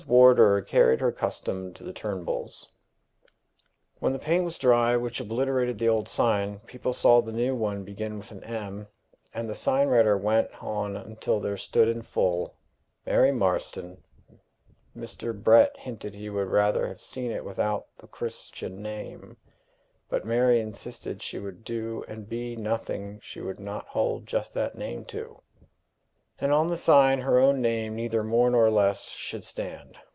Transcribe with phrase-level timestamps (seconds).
[0.07, 2.69] Wardour carried her custom to the Turnbulls.
[3.99, 7.83] When the paint was dry which obliterated the old sign, people saw the now one
[7.83, 8.87] begin with an M.,
[9.35, 12.55] and the sign writer went on until there stood in full,
[13.05, 14.01] Mary Marston.
[14.97, 15.39] Mr.
[15.39, 19.37] Brett hinted he would rather have seen it without the Christian name;
[20.09, 24.73] but Mary insisted she would do and be nothing she would not hold just that
[24.73, 25.43] name to;
[26.43, 29.95] and on the sign her own name, neither more nor less, should stand.